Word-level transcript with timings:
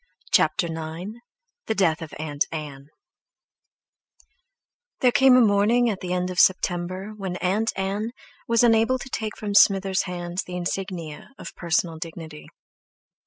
CHAPTER 0.31 0.65
IX 0.65 1.11
DEATH 1.71 2.01
OF 2.01 2.11
AUNT 2.17 2.45
ANN 2.51 2.87
There 5.01 5.11
came 5.11 5.35
a 5.35 5.41
morning 5.41 5.91
at 5.91 5.99
the 5.99 6.11
end 6.11 6.31
of 6.31 6.39
September 6.39 7.13
when 7.15 7.35
Aunt 7.35 7.71
Ann 7.77 8.09
was 8.47 8.63
unable 8.63 8.97
to 8.97 9.09
take 9.11 9.37
from 9.37 9.53
Smither's 9.53 10.05
hands 10.09 10.41
the 10.41 10.55
insignia 10.55 11.29
of 11.37 11.53
personal 11.55 11.99
dignity. 11.99 12.47